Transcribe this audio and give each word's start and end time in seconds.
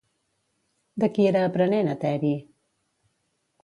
De 1.03 1.11
qui 1.19 1.29
era 1.33 1.45
aprenent 1.51 1.95
Eteri? 1.97 2.35